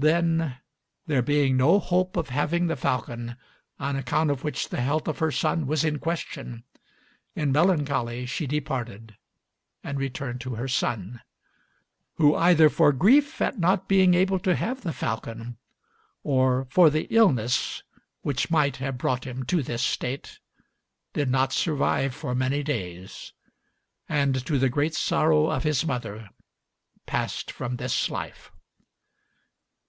Then, 0.00 0.58
there 1.08 1.22
being 1.22 1.56
no 1.56 1.80
hope 1.80 2.16
of 2.16 2.28
having 2.28 2.68
the 2.68 2.76
falcon 2.76 3.34
on 3.80 3.96
account 3.96 4.30
of 4.30 4.44
which 4.44 4.68
the 4.68 4.80
health 4.80 5.08
of 5.08 5.18
her 5.18 5.32
son 5.32 5.66
was 5.66 5.84
in 5.84 5.98
question, 5.98 6.62
in 7.34 7.50
melancholy 7.50 8.24
she 8.24 8.46
departed 8.46 9.16
and 9.82 9.98
returned 9.98 10.40
to 10.42 10.54
her 10.54 10.68
son; 10.68 11.20
who 12.14 12.36
either 12.36 12.68
for 12.68 12.92
grief 12.92 13.42
at 13.42 13.58
not 13.58 13.88
being 13.88 14.14
able 14.14 14.38
to 14.38 14.54
have 14.54 14.82
the 14.82 14.92
falcon, 14.92 15.56
or 16.22 16.68
for 16.70 16.90
the 16.90 17.08
illness 17.10 17.82
which 18.22 18.52
might 18.52 18.76
have 18.76 18.98
brought 18.98 19.24
him 19.26 19.42
to 19.46 19.64
this 19.64 19.82
state, 19.82 20.38
did 21.12 21.28
not 21.28 21.52
survive 21.52 22.14
for 22.14 22.36
many 22.36 22.62
days, 22.62 23.32
and 24.08 24.46
to 24.46 24.60
the 24.60 24.68
great 24.68 24.94
sorrow 24.94 25.50
of 25.50 25.64
his 25.64 25.84
mother 25.84 26.30
passed 27.04 27.50
from 27.50 27.78
this 27.78 28.08
life. 28.08 28.52